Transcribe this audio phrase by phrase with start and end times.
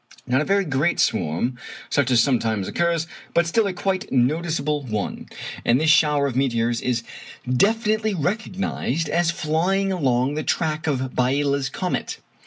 [0.25, 1.59] Not a very great swarm,
[1.91, 3.05] such as sometimes occurs,
[3.35, 5.27] but still a quite noticeable one;
[5.63, 7.03] and this shower of meteors is
[7.47, 12.17] definitely recognized as flying along the track of Biela's comet.